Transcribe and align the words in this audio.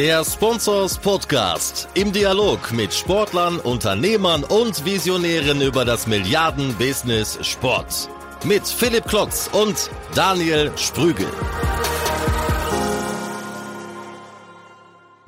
Der 0.00 0.24
Sponsors 0.24 0.96
Podcast 0.96 1.86
im 1.92 2.10
Dialog 2.10 2.72
mit 2.72 2.94
Sportlern, 2.94 3.58
Unternehmern 3.58 4.44
und 4.44 4.82
Visionären 4.86 5.60
über 5.60 5.84
das 5.84 6.06
Milliarden-Business 6.06 7.38
Sport. 7.46 8.08
Mit 8.42 8.66
Philipp 8.66 9.04
Klotz 9.04 9.50
und 9.52 9.90
Daniel 10.14 10.72
Sprügel. 10.78 11.26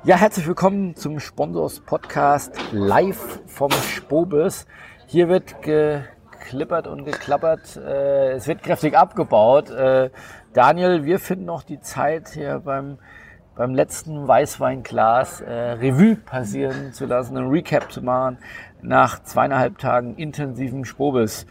Ja, 0.05 0.15
herzlich 0.15 0.47
willkommen 0.47 0.95
zum 0.95 1.19
Sponsors 1.19 1.79
Podcast 1.81 2.55
live 2.71 3.41
vom 3.45 3.71
Spobis. 3.71 4.65
Hier 5.05 5.29
wird 5.29 5.61
geklippert 5.61 6.87
und 6.87 7.05
geklappert. 7.05 7.77
Äh, 7.77 8.31
es 8.31 8.47
wird 8.47 8.63
kräftig 8.63 8.97
abgebaut. 8.97 9.69
Äh, 9.69 10.09
Daniel, 10.53 11.05
wir 11.05 11.19
finden 11.19 11.45
noch 11.45 11.61
die 11.61 11.79
Zeit 11.79 12.29
hier 12.29 12.63
beim 12.65 12.97
beim 13.55 13.75
letzten 13.75 14.27
Weißweinglas 14.27 15.41
äh, 15.41 15.51
Revue 15.51 16.15
passieren 16.15 16.93
zu 16.93 17.05
lassen, 17.05 17.37
einen 17.37 17.49
Recap 17.49 17.91
zu 17.91 18.01
machen 18.01 18.37
nach 18.81 19.23
zweieinhalb 19.23 19.77
Tagen 19.77 20.15
intensiven 20.15 20.85
Spobis. 20.85 21.45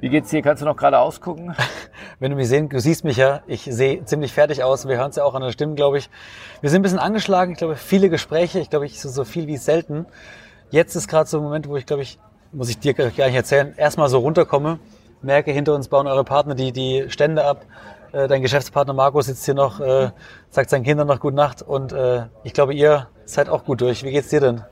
Wie 0.00 0.08
geht's 0.08 0.30
dir? 0.30 0.42
Kannst 0.42 0.62
du 0.62 0.66
noch 0.66 0.76
gerade 0.76 0.98
ausgucken? 0.98 1.54
Wenn 2.18 2.30
du 2.30 2.36
mich 2.36 2.48
sehen, 2.48 2.68
du 2.68 2.80
siehst 2.80 3.04
mich 3.04 3.18
ja, 3.18 3.42
ich 3.46 3.62
sehe 3.62 4.04
ziemlich 4.04 4.32
fertig 4.32 4.64
aus. 4.64 4.88
Wir 4.88 4.96
hören 4.96 5.10
es 5.10 5.16
ja 5.16 5.24
auch 5.24 5.34
an 5.34 5.42
der 5.42 5.52
Stimme, 5.52 5.74
glaube 5.74 5.98
ich. 5.98 6.10
Wir 6.60 6.70
sind 6.70 6.80
ein 6.80 6.82
bisschen 6.82 6.98
angeschlagen. 6.98 7.52
Ich 7.52 7.58
glaube, 7.58 7.76
viele 7.76 8.08
Gespräche. 8.08 8.58
Ich 8.58 8.70
glaube, 8.70 8.86
ich 8.86 9.00
so, 9.00 9.08
so 9.08 9.24
viel 9.24 9.46
wie 9.46 9.58
selten. 9.58 10.06
Jetzt 10.70 10.96
ist 10.96 11.06
gerade 11.06 11.28
so 11.28 11.38
ein 11.38 11.44
Moment, 11.44 11.68
wo 11.68 11.76
ich 11.76 11.86
glaube 11.86 12.02
ich, 12.02 12.18
muss 12.50 12.68
ich 12.68 12.78
dir 12.78 12.94
gar 12.94 13.06
nicht 13.06 13.34
erzählen, 13.34 13.74
erstmal 13.76 14.08
so 14.08 14.18
runterkomme, 14.18 14.78
merke, 15.22 15.52
hinter 15.52 15.74
uns 15.74 15.88
bauen 15.88 16.06
eure 16.06 16.24
Partner 16.24 16.54
die, 16.54 16.72
die 16.72 17.04
Stände 17.08 17.44
ab. 17.44 17.64
Äh, 18.12 18.28
dein 18.28 18.42
Geschäftspartner 18.42 18.92
Marco 18.92 19.20
sitzt 19.22 19.44
hier 19.46 19.54
noch, 19.54 19.80
äh, 19.80 20.10
sagt 20.50 20.68
seinen 20.68 20.84
Kindern 20.84 21.08
noch 21.08 21.18
Gute 21.18 21.36
Nacht 21.36 21.62
und 21.62 21.92
äh, 21.92 22.26
ich 22.44 22.52
glaube, 22.52 22.74
ihr 22.74 23.08
seid 23.24 23.48
auch 23.48 23.64
gut 23.64 23.80
durch. 23.80 24.04
Wie 24.04 24.10
geht's 24.10 24.28
dir 24.28 24.40
denn? 24.40 24.62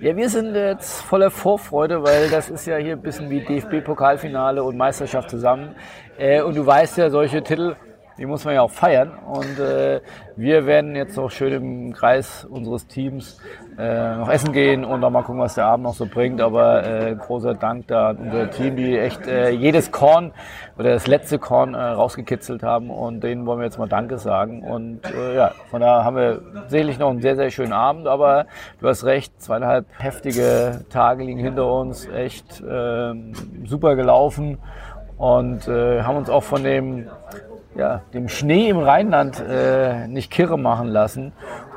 Ja, 0.00 0.16
wir 0.16 0.28
sind 0.30 0.54
jetzt 0.54 1.02
voller 1.02 1.30
Vorfreude, 1.30 2.02
weil 2.02 2.30
das 2.30 2.48
ist 2.48 2.66
ja 2.66 2.76
hier 2.76 2.94
ein 2.94 3.02
bisschen 3.02 3.28
wie 3.28 3.40
DFB-Pokalfinale 3.40 4.62
und 4.62 4.76
Meisterschaft 4.76 5.30
zusammen. 5.30 5.76
Äh, 6.18 6.40
und 6.40 6.56
du 6.56 6.64
weißt 6.64 6.96
ja, 6.96 7.10
solche 7.10 7.42
Titel 7.42 7.76
die 8.18 8.26
muss 8.26 8.44
man 8.44 8.54
ja 8.54 8.62
auch 8.62 8.70
feiern. 8.70 9.12
Und 9.26 9.58
äh, 9.58 10.00
wir 10.36 10.66
werden 10.66 10.94
jetzt 10.96 11.18
auch 11.18 11.30
schön 11.30 11.52
im 11.52 11.92
Kreis 11.92 12.44
unseres 12.44 12.86
Teams 12.86 13.38
äh, 13.78 14.16
noch 14.16 14.28
essen 14.28 14.52
gehen 14.52 14.84
und 14.84 15.00
dann 15.00 15.12
mal 15.12 15.22
gucken, 15.22 15.40
was 15.40 15.54
der 15.54 15.66
Abend 15.66 15.84
noch 15.84 15.94
so 15.94 16.06
bringt. 16.06 16.40
Aber 16.40 16.84
äh, 16.84 17.14
großer 17.14 17.54
Dank 17.54 17.86
da 17.88 18.10
an 18.10 18.18
unser 18.18 18.50
Team, 18.50 18.76
die 18.76 18.98
echt 18.98 19.26
äh, 19.26 19.50
jedes 19.50 19.90
Korn 19.92 20.32
oder 20.78 20.90
das 20.90 21.06
letzte 21.06 21.38
Korn 21.38 21.74
äh, 21.74 21.78
rausgekitzelt 21.78 22.62
haben. 22.62 22.90
Und 22.90 23.22
denen 23.22 23.46
wollen 23.46 23.60
wir 23.60 23.64
jetzt 23.64 23.78
mal 23.78 23.88
Danke 23.88 24.18
sagen. 24.18 24.62
Und 24.62 25.00
äh, 25.06 25.36
ja, 25.36 25.52
von 25.70 25.80
daher 25.80 26.04
haben 26.04 26.16
wir 26.16 26.42
sicherlich 26.68 26.98
noch 26.98 27.10
einen 27.10 27.22
sehr, 27.22 27.36
sehr 27.36 27.50
schönen 27.50 27.72
Abend. 27.72 28.06
Aber 28.06 28.46
du 28.80 28.88
hast 28.88 29.04
recht, 29.04 29.40
zweieinhalb 29.40 29.86
heftige 29.98 30.84
Tage 30.90 31.24
liegen 31.24 31.40
hinter 31.40 31.72
uns. 31.72 32.08
Echt 32.08 32.60
äh, 32.60 33.14
super 33.64 33.96
gelaufen 33.96 34.58
und 35.18 35.68
äh, 35.68 36.02
haben 36.02 36.16
uns 36.16 36.28
auch 36.28 36.42
von 36.42 36.64
dem 36.64 37.08
ja, 37.76 38.02
dem 38.12 38.28
Schnee 38.28 38.68
im 38.68 38.78
Rheinland 38.78 39.40
äh, 39.40 40.06
nicht 40.08 40.30
kirre 40.30 40.58
machen 40.58 40.88
lassen. 40.88 41.32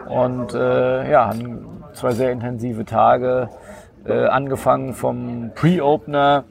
Und 0.07 0.53
äh, 0.53 1.09
ja, 1.09 1.33
zwei 1.93 2.11
sehr 2.11 2.31
intensive 2.31 2.85
Tage, 2.85 3.49
äh, 4.05 4.25
angefangen 4.25 4.93
vom 4.93 5.51
Pre-Opener 5.55 6.43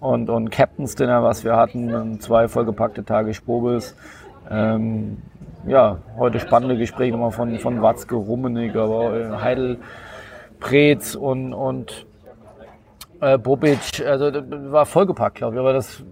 und, 0.00 0.30
und 0.30 0.50
Captain's 0.50 0.94
Dinner, 0.94 1.22
was 1.22 1.44
wir 1.44 1.56
hatten, 1.56 2.20
zwei 2.20 2.46
vollgepackte 2.48 3.04
Tage 3.04 3.34
Spobis. 3.34 3.96
Ähm, 4.50 5.18
ja, 5.66 5.98
heute 6.16 6.38
spannende 6.38 6.76
Gespräche 6.76 7.12
nochmal 7.12 7.32
von, 7.32 7.58
von 7.58 7.82
Watzke, 7.82 8.14
Rummenig, 8.14 8.76
aber 8.76 9.16
äh, 9.16 9.30
Heidel, 9.42 9.78
Preetz 10.60 11.14
und, 11.14 11.52
und 11.52 12.06
äh, 13.20 13.38
Bobic. 13.38 14.04
Also 14.06 14.30
das 14.30 14.44
war 14.72 14.86
vollgepackt, 14.86 15.36
glaube 15.36 15.56
ich. 15.56 15.60
Aber 15.60 15.72
das 15.72 16.02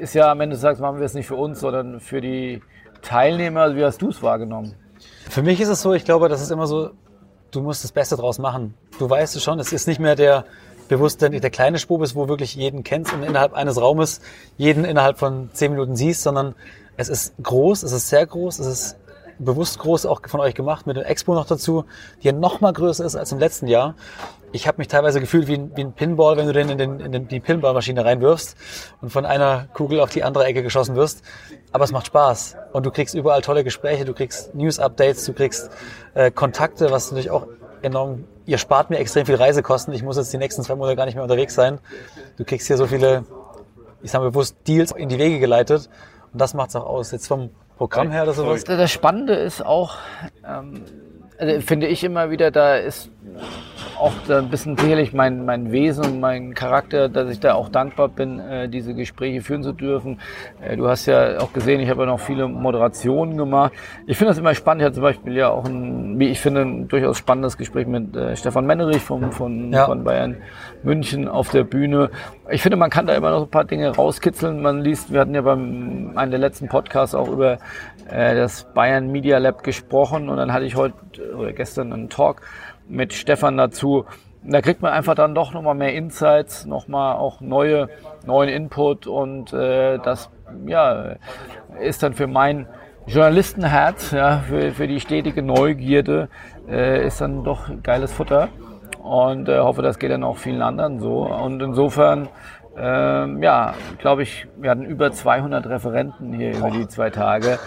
ist 0.00 0.14
ja 0.14 0.30
am 0.30 0.40
Ende 0.40 0.58
Tages 0.58 0.80
machen 0.80 0.98
wir 0.98 1.06
es 1.06 1.14
nicht 1.14 1.26
für 1.26 1.36
uns, 1.36 1.60
sondern 1.60 2.00
für 2.00 2.20
die 2.20 2.62
Teilnehmer. 3.02 3.74
Wie 3.76 3.84
hast 3.84 4.02
du 4.02 4.08
es 4.08 4.22
wahrgenommen? 4.22 4.74
Für 5.28 5.42
mich 5.42 5.60
ist 5.60 5.68
es 5.68 5.82
so, 5.82 5.92
ich 5.94 6.04
glaube, 6.04 6.28
das 6.28 6.40
ist 6.40 6.50
immer 6.50 6.66
so, 6.66 6.90
du 7.50 7.60
musst 7.60 7.84
das 7.84 7.92
Beste 7.92 8.16
draus 8.16 8.38
machen. 8.38 8.74
Du 8.98 9.08
weißt 9.08 9.36
es 9.36 9.42
schon, 9.42 9.58
es 9.58 9.72
ist 9.72 9.86
nicht 9.86 10.00
mehr 10.00 10.16
der 10.16 10.44
bewusst 10.88 11.22
der 11.22 11.50
kleine 11.50 11.78
Spub 11.78 12.02
ist, 12.02 12.14
wo 12.14 12.28
wirklich 12.28 12.54
jeden 12.54 12.82
kennst 12.82 13.14
und 13.14 13.22
innerhalb 13.22 13.54
eines 13.54 13.80
Raumes 13.80 14.20
jeden 14.58 14.84
innerhalb 14.84 15.18
von 15.18 15.48
zehn 15.54 15.72
Minuten 15.72 15.96
siehst, 15.96 16.22
sondern 16.22 16.54
es 16.98 17.08
ist 17.08 17.34
groß, 17.42 17.82
es 17.82 17.92
ist 17.92 18.08
sehr 18.10 18.26
groß, 18.26 18.58
es 18.58 18.66
ist 18.66 18.96
bewusst 19.38 19.78
groß 19.78 20.06
auch 20.06 20.20
von 20.26 20.40
euch 20.40 20.54
gemacht, 20.54 20.86
mit 20.86 20.96
der 20.96 21.08
Expo 21.08 21.34
noch 21.34 21.46
dazu, 21.46 21.84
die 22.22 22.28
ja 22.28 22.32
noch 22.32 22.60
mal 22.60 22.72
größer 22.72 23.04
ist 23.04 23.16
als 23.16 23.32
im 23.32 23.38
letzten 23.38 23.66
Jahr. 23.66 23.94
Ich 24.52 24.68
habe 24.68 24.78
mich 24.78 24.88
teilweise 24.88 25.20
gefühlt 25.20 25.46
wie 25.48 25.54
ein, 25.54 25.72
wie 25.74 25.82
ein 25.82 25.92
Pinball, 25.92 26.36
wenn 26.36 26.46
du 26.46 26.52
den 26.52 26.68
in, 26.68 26.78
den, 26.78 27.00
in 27.00 27.12
den, 27.12 27.28
die 27.28 27.40
Pinballmaschine 27.40 28.04
reinwirfst 28.04 28.56
und 29.00 29.10
von 29.10 29.24
einer 29.24 29.68
Kugel 29.72 30.00
auf 30.00 30.10
die 30.10 30.24
andere 30.24 30.44
Ecke 30.44 30.62
geschossen 30.62 30.94
wirst. 30.94 31.22
Aber 31.72 31.84
es 31.84 31.92
macht 31.92 32.06
Spaß 32.06 32.56
und 32.72 32.84
du 32.84 32.90
kriegst 32.90 33.14
überall 33.14 33.40
tolle 33.40 33.64
Gespräche, 33.64 34.04
du 34.04 34.12
kriegst 34.12 34.54
News-Updates, 34.54 35.24
du 35.24 35.32
kriegst 35.32 35.70
äh, 36.14 36.30
Kontakte, 36.30 36.90
was 36.90 37.10
natürlich 37.10 37.30
auch 37.30 37.46
enorm, 37.80 38.24
ihr 38.46 38.58
spart 38.58 38.90
mir 38.90 38.98
extrem 38.98 39.26
viel 39.26 39.36
Reisekosten. 39.36 39.94
Ich 39.94 40.02
muss 40.02 40.16
jetzt 40.16 40.32
die 40.32 40.38
nächsten 40.38 40.62
zwei 40.62 40.74
Monate 40.74 40.96
gar 40.96 41.06
nicht 41.06 41.14
mehr 41.14 41.24
unterwegs 41.24 41.54
sein. 41.54 41.78
Du 42.36 42.44
kriegst 42.44 42.66
hier 42.66 42.76
so 42.76 42.86
viele, 42.86 43.24
ich 44.02 44.10
sage 44.10 44.24
bewusst, 44.24 44.56
Deals 44.66 44.92
in 44.92 45.08
die 45.08 45.18
Wege 45.18 45.38
geleitet 45.38 45.88
und 46.32 46.40
das 46.40 46.54
macht's 46.54 46.76
auch 46.76 46.86
aus. 46.86 47.10
Jetzt 47.10 47.26
vom 47.26 47.50
Programm 47.82 48.12
her 48.12 48.22
oder 48.22 48.32
sowas? 48.32 48.62
Das 48.62 48.92
Spannende 48.92 49.34
ist 49.34 49.64
auch, 49.66 49.96
ähm, 50.46 50.84
also 51.42 51.60
finde 51.60 51.88
ich 51.88 52.04
immer 52.04 52.30
wieder, 52.30 52.52
da 52.52 52.76
ist 52.76 53.10
auch 53.98 54.12
da 54.26 54.38
ein 54.38 54.48
bisschen 54.48 54.76
sicherlich 54.76 55.12
mein, 55.12 55.44
mein 55.44 55.70
Wesen 55.70 56.04
und 56.04 56.20
mein 56.20 56.54
Charakter, 56.54 57.08
dass 57.08 57.30
ich 57.30 57.38
da 57.38 57.54
auch 57.54 57.68
dankbar 57.68 58.08
bin, 58.08 58.40
äh, 58.40 58.68
diese 58.68 58.94
Gespräche 58.94 59.42
führen 59.42 59.62
zu 59.62 59.72
dürfen. 59.72 60.18
Äh, 60.60 60.76
du 60.76 60.88
hast 60.88 61.06
ja 61.06 61.38
auch 61.38 61.52
gesehen, 61.52 61.80
ich 61.80 61.88
habe 61.88 62.00
ja 62.00 62.06
noch 62.06 62.18
viele 62.18 62.48
Moderationen 62.48 63.36
gemacht. 63.36 63.72
Ich 64.06 64.16
finde 64.16 64.30
das 64.30 64.38
immer 64.38 64.54
spannend. 64.54 64.82
Ich 64.82 64.86
hatte 64.86 64.94
zum 64.94 65.04
Beispiel 65.04 65.36
ja 65.36 65.50
auch 65.50 65.64
ein, 65.64 66.18
wie 66.18 66.28
ich 66.28 66.40
finde, 66.40 66.62
ein 66.62 66.88
durchaus 66.88 67.18
spannendes 67.18 67.56
Gespräch 67.56 67.86
mit 67.86 68.16
äh, 68.16 68.34
Stefan 68.34 68.66
Mennerich 68.66 69.02
vom, 69.02 69.30
von, 69.30 69.72
ja. 69.72 69.86
von 69.86 70.02
Bayern 70.02 70.36
München 70.82 71.28
auf 71.28 71.50
der 71.50 71.62
Bühne. 71.62 72.10
Ich 72.50 72.62
finde, 72.62 72.76
man 72.76 72.90
kann 72.90 73.06
da 73.06 73.14
immer 73.14 73.30
noch 73.30 73.42
ein 73.42 73.50
paar 73.50 73.64
Dinge 73.64 73.94
rauskitzeln. 73.94 74.62
Man 74.62 74.80
liest, 74.80 75.12
wir 75.12 75.20
hatten 75.20 75.34
ja 75.34 75.42
beim 75.42 76.12
einem 76.16 76.30
der 76.30 76.40
letzten 76.40 76.68
Podcasts 76.68 77.14
auch 77.14 77.28
über 77.28 77.58
äh, 78.08 78.34
das 78.34 78.64
Bayern 78.74 79.10
Media 79.10 79.38
Lab 79.38 79.62
gesprochen 79.62 80.28
und 80.28 80.36
dann 80.36 80.52
hatte 80.52 80.64
ich 80.64 80.76
heute 80.76 80.94
oder 81.36 81.52
gestern 81.52 81.92
einen 81.92 82.08
Talk 82.08 82.42
mit 82.88 83.12
Stefan 83.12 83.56
dazu. 83.56 84.04
Da 84.44 84.60
kriegt 84.60 84.82
man 84.82 84.92
einfach 84.92 85.14
dann 85.14 85.34
doch 85.34 85.52
nochmal 85.52 85.74
mehr 85.74 85.94
Insights, 85.94 86.66
nochmal 86.66 87.16
auch 87.16 87.40
neue, 87.40 87.88
neuen 88.26 88.48
Input 88.48 89.06
und 89.06 89.52
äh, 89.52 89.98
das 89.98 90.30
ja, 90.66 91.16
ist 91.80 92.02
dann 92.02 92.14
für 92.14 92.26
mein 92.26 92.66
Journalistenherz, 93.06 94.12
ja, 94.12 94.38
für, 94.38 94.72
für 94.72 94.86
die 94.86 95.00
stetige 95.00 95.42
Neugierde, 95.42 96.28
äh, 96.68 97.06
ist 97.06 97.20
dann 97.20 97.44
doch 97.44 97.70
geiles 97.82 98.12
Futter 98.12 98.48
und 99.02 99.48
äh, 99.48 99.58
hoffe, 99.58 99.82
das 99.82 99.98
geht 99.98 100.10
dann 100.10 100.22
auch 100.22 100.36
vielen 100.38 100.62
anderen 100.62 101.00
so. 101.00 101.26
Und 101.26 101.60
insofern, 101.60 102.28
ähm, 102.76 103.42
ja, 103.42 103.74
glaube 103.98 104.22
ich, 104.22 104.46
wir 104.56 104.70
hatten 104.70 104.84
über 104.84 105.12
200 105.12 105.66
Referenten 105.66 106.32
hier 106.32 106.56
über 106.56 106.70
die 106.70 106.88
zwei 106.88 107.10
Tage. 107.10 107.58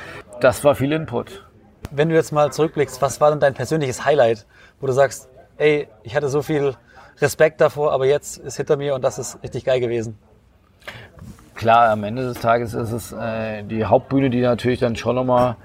Das 0.42 0.64
war 0.64 0.76
viel 0.76 0.92
Input. 0.92 1.46
Wenn 1.92 2.10
du 2.10 2.16
jetzt 2.16 2.32
mal 2.32 2.52
zurückblickst, 2.52 3.02
was 3.02 3.22
war 3.22 3.30
denn 3.30 3.40
dein 3.40 3.54
persönliches 3.54 4.04
Highlight 4.04 4.46
wo 4.80 4.88
du 4.88 4.94
sagst, 4.94 5.30
ey, 5.58 5.88
ich 6.04 6.16
hatte 6.16 6.30
so 6.30 6.42
viel 6.42 6.76
Respekt 7.20 7.62
davor, 7.62 7.92
aber 7.94 8.06
jetzt 8.06 8.38
ist 8.38 8.58
hinter 8.58 8.78
mir 8.78 8.96
und 8.96 9.04
das 9.04 9.18
ist 9.20 9.42
richtig 9.42 9.66
geil 9.66 9.80
gewesen? 9.80 10.18
Klar, 11.56 11.90
am 11.90 12.04
Ende 12.04 12.24
des 12.24 12.40
Tages 12.40 12.74
ist 12.74 12.92
es 12.92 13.14
äh, 13.14 13.64
die 13.64 13.86
Hauptbühne, 13.86 14.30
die 14.30 14.42
natürlich 14.42 14.80
dann 14.80 14.96
schon 14.96 15.16
nochmal 15.16 15.56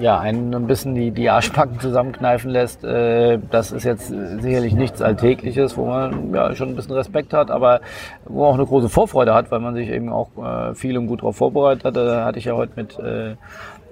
ja, 0.00 0.18
einen 0.18 0.54
ein 0.54 0.66
bisschen 0.66 0.94
die, 0.94 1.10
die 1.10 1.28
Arschbacken 1.28 1.78
zusammenkneifen 1.78 2.50
lässt. 2.50 2.82
Äh, 2.84 3.38
das 3.50 3.70
ist 3.70 3.84
jetzt 3.84 4.08
sicherlich 4.08 4.74
nichts 4.74 5.02
Alltägliches, 5.02 5.76
wo 5.76 5.86
man 5.86 6.34
ja 6.34 6.54
schon 6.54 6.70
ein 6.70 6.76
bisschen 6.76 6.94
Respekt 6.94 7.34
hat, 7.34 7.50
aber 7.50 7.80
wo 8.24 8.40
man 8.40 8.50
auch 8.50 8.54
eine 8.54 8.66
große 8.66 8.88
Vorfreude 8.88 9.34
hat, 9.34 9.50
weil 9.50 9.60
man 9.60 9.74
sich 9.74 9.90
eben 9.90 10.10
auch 10.10 10.30
äh, 10.38 10.74
viel 10.74 10.96
und 10.96 11.06
gut 11.06 11.20
darauf 11.20 11.36
vorbereitet 11.36 11.84
hat. 11.84 11.96
Da 11.96 12.24
hatte 12.24 12.38
ich 12.38 12.46
ja 12.46 12.54
heute 12.54 12.72
mit, 12.76 12.98
äh, 12.98 13.36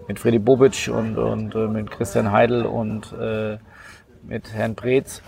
mit 0.09 0.19
Freddy 0.19 0.38
Bobic 0.38 0.91
und, 0.93 1.19
und 1.19 1.55
äh, 1.55 1.67
mit 1.67 1.91
Christian 1.91 2.32
Heidel 2.32 2.65
und 2.65 3.12
äh, 3.12 3.59
mit 4.27 4.53
Herrn 4.55 4.75
Preetz, 4.75 5.23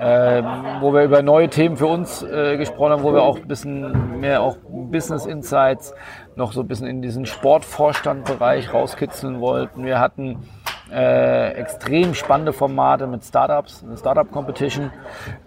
äh, 0.00 0.42
wo 0.80 0.92
wir 0.92 1.04
über 1.04 1.22
neue 1.22 1.48
Themen 1.48 1.76
für 1.76 1.86
uns 1.86 2.24
äh, 2.24 2.56
gesprochen 2.56 2.92
haben, 2.92 3.02
wo 3.04 3.12
wir 3.12 3.22
auch 3.22 3.36
ein 3.36 3.46
bisschen 3.46 4.18
mehr 4.18 4.42
auch 4.42 4.56
Business 4.68 5.26
Insights 5.26 5.94
noch 6.36 6.52
so 6.52 6.60
ein 6.60 6.68
bisschen 6.68 6.86
in 6.86 7.02
diesen 7.02 7.26
Sportvorstandbereich 7.26 8.72
rauskitzeln 8.72 9.40
wollten. 9.40 9.84
Wir 9.84 10.00
hatten 10.00 10.38
äh, 10.92 11.52
extrem 11.52 12.14
spannende 12.14 12.52
Formate 12.52 13.06
mit 13.06 13.24
Startups, 13.24 13.82
eine 13.82 13.96
Startup 13.96 14.30
Competition, 14.30 14.90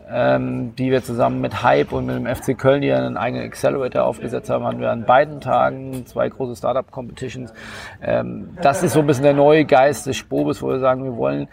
ähm, 0.09 0.75
die 0.75 0.91
wir 0.91 1.03
zusammen 1.03 1.41
mit 1.41 1.63
Hype 1.63 1.91
und 1.91 2.07
mit 2.07 2.15
dem 2.15 2.25
FC 2.25 2.57
Köln, 2.57 2.81
die 2.81 2.91
einen 2.91 3.17
eigenen 3.17 3.45
Accelerator 3.45 4.03
aufgesetzt 4.03 4.49
haben, 4.49 4.65
hatten 4.65 4.79
wir 4.79 4.91
an 4.91 5.05
beiden 5.05 5.39
Tagen 5.39 6.05
zwei 6.05 6.27
große 6.27 6.55
Startup 6.55 6.89
Competitions. 6.89 7.53
Ähm, 8.01 8.57
das 8.61 8.83
ist 8.83 8.93
so 8.93 9.01
ein 9.01 9.07
bisschen 9.07 9.23
der 9.23 9.33
neue 9.33 9.65
Geist 9.65 10.07
des 10.07 10.17
Spobes, 10.17 10.61
wo 10.61 10.69
wir 10.69 10.79
sagen, 10.79 11.03
wir 11.03 11.15
wollen 11.15 11.47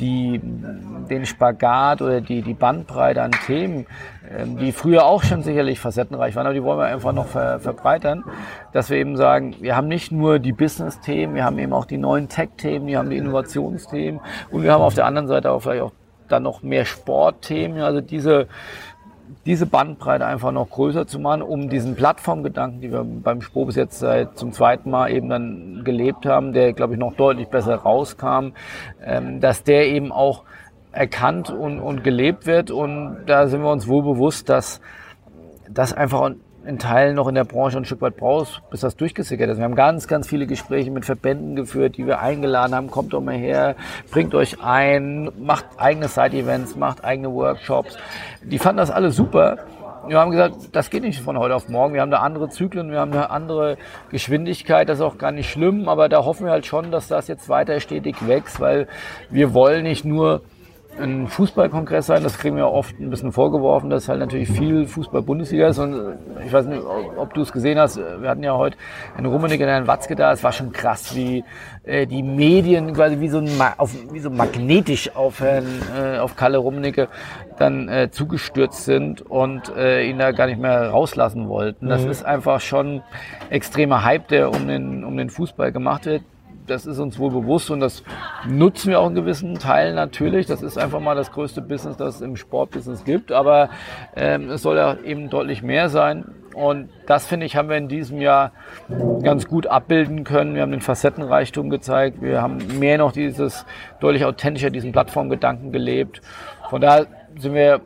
die, 0.00 0.40
den 0.42 1.26
Spagat 1.26 2.02
oder 2.02 2.20
die, 2.20 2.42
die 2.42 2.54
Bandbreite 2.54 3.22
an 3.22 3.32
Themen, 3.32 3.86
ähm, 4.30 4.56
die 4.56 4.72
früher 4.72 5.04
auch 5.04 5.22
schon 5.22 5.42
sicherlich 5.42 5.80
facettenreich 5.80 6.36
waren, 6.36 6.46
aber 6.46 6.54
die 6.54 6.62
wollen 6.62 6.78
wir 6.78 6.86
einfach 6.86 7.12
noch 7.12 7.26
ver, 7.26 7.60
verbreitern, 7.60 8.24
dass 8.72 8.90
wir 8.90 8.98
eben 8.98 9.16
sagen, 9.16 9.56
wir 9.60 9.76
haben 9.76 9.88
nicht 9.88 10.12
nur 10.12 10.38
die 10.38 10.52
Business-Themen, 10.52 11.34
wir 11.34 11.44
haben 11.44 11.58
eben 11.58 11.72
auch 11.72 11.84
die 11.84 11.98
neuen 11.98 12.28
Tech-Themen, 12.28 12.86
wir 12.86 12.98
haben 12.98 13.10
die 13.10 13.16
Innovationsthemen 13.16 14.20
und 14.50 14.62
wir 14.62 14.72
haben 14.72 14.82
auf 14.82 14.94
der 14.94 15.06
anderen 15.06 15.28
Seite 15.28 15.50
auch 15.50 15.60
vielleicht 15.60 15.82
auch 15.82 15.92
dann 16.28 16.42
noch 16.42 16.62
mehr 16.62 16.84
Sportthemen, 16.84 17.80
also 17.80 18.00
diese 18.00 18.48
diese 19.46 19.66
Bandbreite 19.66 20.26
einfach 20.26 20.52
noch 20.52 20.70
größer 20.70 21.06
zu 21.06 21.18
machen, 21.18 21.42
um 21.42 21.68
diesen 21.68 21.94
Plattformgedanken, 21.94 22.80
die 22.80 22.92
wir 22.92 23.04
beim 23.04 23.42
Spobis 23.42 23.76
jetzt 23.76 23.98
seit 23.98 24.38
zum 24.38 24.52
zweiten 24.52 24.90
Mal 24.90 25.10
eben 25.10 25.28
dann 25.28 25.82
gelebt 25.84 26.26
haben, 26.26 26.52
der 26.52 26.72
glaube 26.72 26.94
ich 26.94 26.98
noch 26.98 27.14
deutlich 27.14 27.48
besser 27.48 27.76
rauskam, 27.76 28.52
ähm, 29.04 29.40
dass 29.40 29.62
der 29.62 29.88
eben 29.88 30.12
auch 30.12 30.44
erkannt 30.92 31.50
und, 31.50 31.80
und 31.80 32.04
gelebt 32.04 32.46
wird. 32.46 32.70
Und 32.70 33.24
da 33.26 33.46
sind 33.48 33.62
wir 33.62 33.70
uns 33.70 33.86
wohl 33.88 34.02
bewusst, 34.02 34.48
dass 34.48 34.80
das 35.68 35.92
einfach 35.92 36.30
in 36.68 36.78
Teilen 36.78 37.14
noch 37.14 37.28
in 37.28 37.34
der 37.34 37.44
Branche 37.44 37.78
ein 37.78 37.86
Stück 37.86 38.02
weit 38.02 38.18
brauchst, 38.18 38.60
bis 38.70 38.80
das 38.80 38.94
durchgesickert 38.94 39.48
ist. 39.48 39.56
Wir 39.56 39.64
haben 39.64 39.74
ganz, 39.74 40.06
ganz 40.06 40.28
viele 40.28 40.46
Gespräche 40.46 40.90
mit 40.90 41.06
Verbänden 41.06 41.56
geführt, 41.56 41.96
die 41.96 42.06
wir 42.06 42.20
eingeladen 42.20 42.74
haben. 42.74 42.90
Kommt 42.90 43.14
doch 43.14 43.22
mal 43.22 43.34
her, 43.34 43.74
bringt 44.10 44.34
euch 44.34 44.62
ein, 44.62 45.30
macht 45.40 45.64
eigene 45.78 46.08
Side-Events, 46.08 46.76
macht 46.76 47.04
eigene 47.04 47.32
Workshops. 47.32 47.96
Die 48.42 48.58
fanden 48.58 48.76
das 48.76 48.90
alle 48.90 49.10
super. 49.12 49.56
Wir 50.06 50.18
haben 50.18 50.30
gesagt, 50.30 50.56
das 50.72 50.90
geht 50.90 51.04
nicht 51.04 51.20
von 51.20 51.38
heute 51.38 51.54
auf 51.54 51.70
morgen. 51.70 51.94
Wir 51.94 52.02
haben 52.02 52.10
da 52.10 52.18
andere 52.18 52.50
Zyklen, 52.50 52.90
wir 52.90 53.00
haben 53.00 53.12
eine 53.12 53.30
andere 53.30 53.78
Geschwindigkeit. 54.10 54.90
Das 54.90 54.98
ist 54.98 55.04
auch 55.04 55.16
gar 55.16 55.32
nicht 55.32 55.50
schlimm, 55.50 55.88
aber 55.88 56.10
da 56.10 56.26
hoffen 56.26 56.44
wir 56.44 56.52
halt 56.52 56.66
schon, 56.66 56.90
dass 56.90 57.08
das 57.08 57.28
jetzt 57.28 57.48
weiter 57.48 57.80
stetig 57.80 58.28
wächst, 58.28 58.60
weil 58.60 58.88
wir 59.30 59.54
wollen 59.54 59.84
nicht 59.84 60.04
nur 60.04 60.42
ein 61.00 61.26
Fußballkongress 61.28 62.06
sein. 62.06 62.22
Das 62.22 62.38
kriegen 62.38 62.56
wir 62.56 62.68
oft 62.68 62.98
ein 62.98 63.10
bisschen 63.10 63.32
vorgeworfen, 63.32 63.90
dass 63.90 64.08
halt 64.08 64.20
natürlich 64.20 64.48
viel 64.48 64.86
Fußball-Bundesliga 64.86 65.68
ist. 65.68 65.78
Und 65.78 65.94
äh, 65.94 66.46
ich 66.46 66.52
weiß 66.52 66.66
nicht, 66.66 66.82
ob 67.16 67.34
du 67.34 67.42
es 67.42 67.52
gesehen 67.52 67.78
hast. 67.78 67.98
Wir 67.98 68.28
hatten 68.28 68.42
ja 68.42 68.56
heute 68.56 68.76
in 69.18 69.26
Rummenigge 69.26 69.64
und 69.64 69.70
Herrn 69.70 69.86
Watzke 69.86 70.16
da. 70.16 70.32
Es 70.32 70.42
war 70.42 70.52
schon 70.52 70.72
krass, 70.72 71.14
wie 71.14 71.44
äh, 71.84 72.06
die 72.06 72.22
Medien 72.22 72.92
quasi 72.92 73.20
wie 73.20 73.28
so, 73.28 73.38
ein, 73.38 73.48
auf, 73.76 73.94
wie 74.12 74.20
so 74.20 74.30
magnetisch 74.30 75.14
auf, 75.16 75.40
Herrn, 75.40 75.66
äh, 75.96 76.18
auf 76.18 76.36
Kalle 76.36 76.58
Rummenigge 76.58 77.08
dann 77.58 77.88
äh, 77.88 78.10
zugestürzt 78.10 78.84
sind 78.84 79.22
und 79.22 79.74
äh, 79.76 80.08
ihn 80.08 80.18
da 80.18 80.32
gar 80.32 80.46
nicht 80.46 80.60
mehr 80.60 80.90
rauslassen 80.90 81.48
wollten. 81.48 81.88
Das 81.88 82.04
mhm. 82.04 82.10
ist 82.10 82.24
einfach 82.24 82.60
schon 82.60 83.02
extremer 83.50 84.04
Hype, 84.04 84.28
der 84.28 84.50
um 84.50 84.68
den, 84.68 85.04
um 85.04 85.16
den 85.16 85.30
Fußball 85.30 85.72
gemacht 85.72 86.06
wird 86.06 86.22
das 86.70 86.86
ist 86.86 86.98
uns 86.98 87.18
wohl 87.18 87.30
bewusst 87.30 87.70
und 87.70 87.80
das 87.80 88.02
nutzen 88.46 88.90
wir 88.90 89.00
auch 89.00 89.08
in 89.08 89.14
gewissen 89.14 89.54
Teilen 89.58 89.94
natürlich. 89.94 90.46
Das 90.46 90.62
ist 90.62 90.78
einfach 90.78 91.00
mal 91.00 91.14
das 91.14 91.32
größte 91.32 91.60
Business, 91.62 91.96
das 91.96 92.16
es 92.16 92.20
im 92.20 92.36
Sportbusiness 92.36 93.04
gibt. 93.04 93.32
Aber 93.32 93.70
ähm, 94.16 94.50
es 94.50 94.62
soll 94.62 94.76
ja 94.76 94.96
eben 95.04 95.30
deutlich 95.30 95.62
mehr 95.62 95.88
sein. 95.88 96.24
Und 96.54 96.88
das, 97.06 97.26
finde 97.26 97.46
ich, 97.46 97.56
haben 97.56 97.68
wir 97.68 97.76
in 97.76 97.88
diesem 97.88 98.20
Jahr 98.20 98.52
ganz 99.22 99.46
gut 99.46 99.66
abbilden 99.66 100.24
können. 100.24 100.54
Wir 100.54 100.62
haben 100.62 100.72
den 100.72 100.80
Facettenreichtum 100.80 101.70
gezeigt. 101.70 102.20
Wir 102.20 102.42
haben 102.42 102.78
mehr 102.78 102.98
noch 102.98 103.12
dieses 103.12 103.64
deutlich 104.00 104.24
authentischer, 104.24 104.70
diesen 104.70 104.90
Plattformgedanken 104.92 105.70
gelebt. 105.70 106.20
Von 106.68 106.80
daher 106.80 107.06
sind 107.38 107.54
wir 107.54 107.80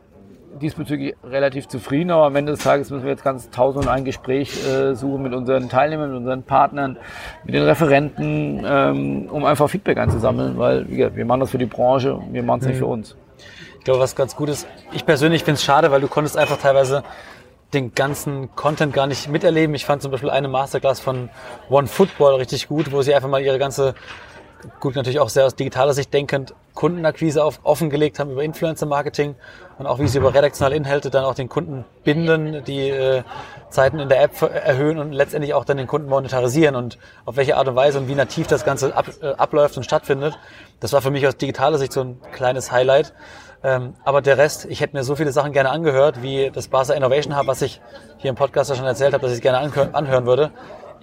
diesbezüglich 0.61 1.15
relativ 1.23 1.67
zufrieden, 1.67 2.11
aber 2.11 2.25
am 2.25 2.35
Ende 2.35 2.51
des 2.51 2.61
Tages 2.61 2.89
müssen 2.89 3.03
wir 3.03 3.11
jetzt 3.11 3.23
ganz 3.23 3.49
tausend 3.49 3.87
ein 3.87 4.05
Gespräch 4.05 4.65
äh, 4.67 4.95
suchen 4.95 5.23
mit 5.23 5.33
unseren 5.33 5.69
Teilnehmern, 5.69 6.09
mit 6.09 6.17
unseren 6.17 6.43
Partnern, 6.43 6.97
mit 7.43 7.55
den 7.55 7.63
Referenten, 7.63 8.63
ähm, 8.65 9.29
um 9.29 9.45
einfach 9.45 9.69
Feedback 9.69 9.97
einzusammeln, 9.97 10.57
weil 10.57 10.85
gesagt, 10.85 11.15
wir 11.15 11.25
machen 11.25 11.41
das 11.41 11.51
für 11.51 11.57
die 11.57 11.65
Branche, 11.65 12.19
wir 12.31 12.43
machen 12.43 12.59
es 12.59 12.65
mhm. 12.65 12.71
nicht 12.71 12.79
für 12.79 12.85
uns. 12.87 13.15
Ich 13.79 13.85
glaube, 13.85 13.99
was 13.99 14.15
ganz 14.15 14.35
gut 14.35 14.49
ist, 14.49 14.67
ich 14.93 15.05
persönlich 15.05 15.43
finde 15.43 15.55
es 15.55 15.63
schade, 15.63 15.91
weil 15.91 16.01
du 16.01 16.07
konntest 16.07 16.37
einfach 16.37 16.57
teilweise 16.57 17.03
den 17.73 17.93
ganzen 17.93 18.55
Content 18.55 18.93
gar 18.93 19.07
nicht 19.07 19.29
miterleben. 19.29 19.75
Ich 19.75 19.85
fand 19.85 20.01
zum 20.01 20.11
Beispiel 20.11 20.29
eine 20.29 20.47
Masterclass 20.47 20.99
von 20.99 21.29
One 21.69 21.87
Football 21.87 22.35
richtig 22.35 22.67
gut, 22.67 22.91
wo 22.91 23.01
sie 23.01 23.13
einfach 23.13 23.29
mal 23.29 23.41
ihre 23.41 23.57
ganze 23.57 23.95
gut 24.79 24.95
natürlich 24.95 25.19
auch 25.19 25.29
sehr 25.29 25.45
aus 25.45 25.55
digitaler 25.55 25.93
Sicht 25.93 26.13
denkend 26.13 26.53
Kundenakquise 26.73 27.43
auf, 27.43 27.59
offengelegt 27.63 28.19
haben 28.19 28.31
über 28.31 28.43
Influencer-Marketing 28.43 29.35
und 29.77 29.85
auch 29.85 29.99
wie 29.99 30.07
sie 30.07 30.17
über 30.17 30.33
redaktionale 30.33 30.75
Inhalte 30.75 31.09
dann 31.09 31.23
auch 31.23 31.35
den 31.35 31.49
Kunden 31.49 31.85
binden, 32.03 32.63
die 32.65 32.89
äh, 32.89 33.23
Zeiten 33.69 33.99
in 33.99 34.09
der 34.09 34.21
App 34.21 34.41
erhöhen 34.41 34.97
und 34.97 35.11
letztendlich 35.11 35.53
auch 35.53 35.65
dann 35.65 35.77
den 35.77 35.87
Kunden 35.87 36.09
monetarisieren 36.09 36.75
und 36.75 36.97
auf 37.25 37.37
welche 37.37 37.57
Art 37.57 37.67
und 37.67 37.75
Weise 37.75 37.99
und 37.99 38.07
wie 38.07 38.15
nativ 38.15 38.47
das 38.47 38.65
Ganze 38.65 38.95
ab, 38.95 39.05
äh, 39.21 39.27
abläuft 39.33 39.77
und 39.77 39.83
stattfindet. 39.83 40.37
Das 40.79 40.93
war 40.93 41.01
für 41.01 41.11
mich 41.11 41.27
aus 41.27 41.37
digitaler 41.37 41.77
Sicht 41.77 41.93
so 41.93 42.01
ein 42.01 42.19
kleines 42.31 42.71
Highlight. 42.71 43.13
Ähm, 43.63 43.93
aber 44.03 44.21
der 44.21 44.37
Rest, 44.37 44.65
ich 44.65 44.81
hätte 44.81 44.95
mir 44.95 45.03
so 45.03 45.15
viele 45.15 45.31
Sachen 45.31 45.53
gerne 45.53 45.69
angehört, 45.69 46.21
wie 46.21 46.51
das 46.51 46.67
Barca 46.67 46.93
Innovation 46.93 47.37
Hub, 47.37 47.47
was 47.47 47.61
ich 47.61 47.79
hier 48.17 48.29
im 48.29 48.35
Podcast 48.35 48.69
ja 48.69 48.75
schon 48.75 48.85
erzählt 48.85 49.13
habe, 49.13 49.21
dass 49.21 49.31
ich 49.31 49.37
es 49.37 49.41
gerne 49.41 49.59
anhören 49.93 50.25
würde. 50.25 50.51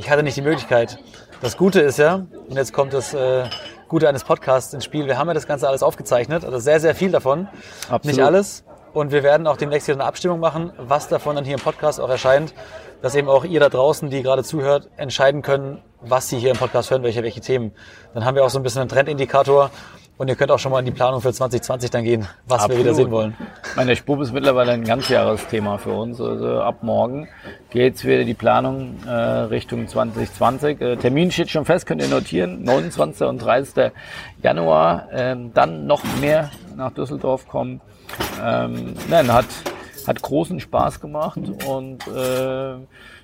Ich 0.01 0.09
hatte 0.09 0.23
nicht 0.23 0.35
die 0.39 0.43
Möglichkeit. 0.43 0.99
Das 1.43 1.59
Gute 1.59 1.81
ist 1.81 1.99
ja, 1.99 2.27
und 2.49 2.57
jetzt 2.57 2.73
kommt 2.73 2.95
das 2.95 3.13
äh, 3.13 3.45
Gute 3.87 4.09
eines 4.09 4.25
Podcasts 4.25 4.73
ins 4.73 4.83
Spiel, 4.83 5.07
wir 5.07 5.19
haben 5.19 5.29
ja 5.29 5.35
das 5.35 5.47
Ganze 5.47 5.69
alles 5.69 5.83
aufgezeichnet, 5.83 6.43
also 6.43 6.59
sehr, 6.59 6.81
sehr 6.81 6.95
viel 6.95 7.11
davon. 7.11 7.49
Absolut. 7.83 8.05
Nicht 8.07 8.21
alles. 8.21 8.65
Und 8.95 9.13
wir 9.13 9.23
werden 9.23 9.47
auch 9.47 9.59
demnächst 9.59 9.85
hier 9.85 9.95
eine 9.95 10.05
Abstimmung 10.05 10.41
machen, 10.41 10.73
was 10.79 11.09
davon 11.09 11.37
dann 11.37 11.45
hier 11.45 11.57
im 11.57 11.61
Podcast 11.61 12.01
auch 12.01 12.09
erscheint, 12.09 12.55
dass 13.03 13.15
eben 13.15 13.29
auch 13.29 13.45
ihr 13.45 13.61
da 13.61 13.69
draußen, 13.69 14.09
die 14.09 14.23
gerade 14.23 14.43
zuhört, 14.43 14.89
entscheiden 14.97 15.43
können, 15.43 15.83
was 16.01 16.31
sie 16.31 16.39
hier 16.39 16.53
im 16.53 16.57
Podcast 16.57 16.91
hören, 16.91 17.03
welche, 17.03 17.23
welche 17.23 17.43
Themen. 17.43 17.73
Dann 18.15 18.25
haben 18.25 18.37
wir 18.37 18.45
auch 18.47 18.51
so 18.51 18.59
ein 18.59 18.63
bisschen 18.63 18.81
einen 18.81 18.89
Trendindikator 18.89 19.71
und 20.21 20.29
ihr 20.29 20.37
könnt 20.37 20.51
auch 20.51 20.59
schon 20.59 20.71
mal 20.71 20.81
in 20.81 20.85
die 20.85 20.91
Planung 20.91 21.23
für 21.23 21.33
2020 21.33 21.89
dann 21.89 22.05
gehen, 22.05 22.29
was 22.47 22.65
Absolut. 22.65 22.77
wir 22.77 22.85
wieder 22.85 22.95
sehen 22.95 23.11
wollen. 23.11 23.35
Meine 23.75 23.97
Spub 23.97 24.21
ist 24.21 24.35
mittlerweile 24.35 24.73
ein 24.73 24.85
Ganzjahresthema 24.85 25.79
für 25.79 25.93
uns. 25.93 26.21
Also 26.21 26.61
ab 26.61 26.83
morgen 26.83 27.27
geht's 27.71 28.05
wieder 28.05 28.25
die 28.25 28.35
Planung 28.35 28.99
äh, 29.07 29.11
Richtung 29.11 29.89
2020. 29.89 30.79
Äh, 30.79 30.97
Termin 30.97 31.31
steht 31.31 31.49
schon 31.49 31.65
fest, 31.65 31.87
könnt 31.87 32.03
ihr 32.03 32.09
notieren. 32.09 32.63
29. 32.65 33.27
und 33.27 33.39
30. 33.39 33.93
Januar. 34.43 35.09
Ähm, 35.11 35.53
dann 35.55 35.87
noch 35.87 36.05
mehr 36.21 36.51
nach 36.77 36.93
Düsseldorf 36.93 37.49
kommen. 37.49 37.81
Ähm, 38.45 38.93
nein, 39.09 39.33
hat, 39.33 39.47
hat 40.07 40.21
großen 40.21 40.61
Spaß 40.61 41.01
gemacht 41.01 41.41
und 41.67 42.07
äh, 42.09 42.75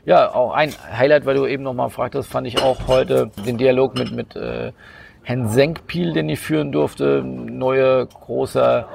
ja, 0.06 0.34
auch 0.34 0.54
ein 0.54 0.72
Highlight, 0.96 1.26
weil 1.26 1.34
du 1.34 1.44
eben 1.44 1.62
nochmal 1.62 1.90
fragtest, 1.90 2.30
fand 2.30 2.46
ich 2.46 2.62
auch 2.62 2.88
heute 2.88 3.30
den 3.44 3.58
Dialog 3.58 3.98
mit, 3.98 4.12
mit 4.12 4.34
äh, 4.34 4.72
Herrn 5.26 5.48
Senkpiel, 5.48 6.12
den 6.12 6.28
ich 6.28 6.38
führen 6.38 6.70
durfte, 6.70 7.20
neuer 7.24 8.06
großer 8.06 8.88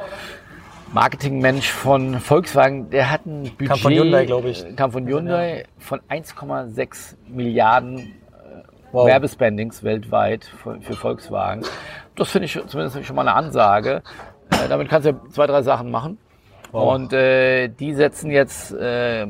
Marketingmensch 0.93 1.69
von 1.69 2.21
Volkswagen, 2.21 2.89
der 2.89 3.11
hat 3.11 3.25
ein 3.25 3.51
Budget, 3.57 3.67
kam 3.67 3.77
von 3.79 3.93
Hyundai, 3.93 4.25
glaube 4.25 4.49
ich, 4.49 4.75
kam 4.77 4.93
von 4.93 5.05
Hyundai 5.05 5.65
von 5.77 5.99
1,6 6.09 7.17
Milliarden 7.27 7.97
äh, 7.97 8.03
wow. 8.93 9.07
Werbespendings 9.07 9.83
weltweit 9.83 10.45
für, 10.45 10.79
für 10.79 10.93
Volkswagen. 10.93 11.65
Das 12.15 12.31
finde 12.31 12.45
ich 12.45 12.57
zumindest 12.65 13.05
schon 13.05 13.15
mal 13.17 13.27
eine 13.27 13.35
Ansage. 13.35 14.01
Äh, 14.51 14.69
damit 14.69 14.87
kannst 14.87 15.07
du 15.07 15.11
ja 15.11 15.19
zwei, 15.31 15.47
drei 15.47 15.63
Sachen 15.63 15.91
machen. 15.91 16.17
Wow. 16.71 16.95
Und 16.95 17.11
äh, 17.11 17.67
die 17.67 17.93
setzen 17.93 18.31
jetzt 18.31 18.71
äh, 18.71 19.27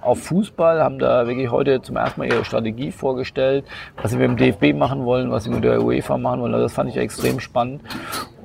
auf 0.00 0.22
Fußball, 0.22 0.82
haben 0.82 0.98
da 0.98 1.26
wirklich 1.26 1.50
heute 1.50 1.82
zum 1.82 1.96
ersten 1.96 2.20
Mal 2.20 2.32
ihre 2.32 2.44
Strategie 2.44 2.90
vorgestellt, 2.90 3.66
was 4.00 4.12
sie 4.12 4.16
mit 4.16 4.28
dem 4.28 4.36
DFB 4.38 4.76
machen 4.76 5.04
wollen, 5.04 5.30
was 5.30 5.44
sie 5.44 5.50
mit 5.50 5.62
der 5.62 5.82
UEFA 5.82 6.16
machen 6.16 6.40
wollen. 6.40 6.54
Also 6.54 6.64
das 6.64 6.72
fand 6.72 6.88
ich 6.88 6.96
extrem 6.96 7.38
spannend. 7.38 7.82